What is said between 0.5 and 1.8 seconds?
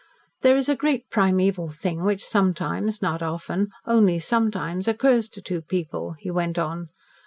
is a great primeval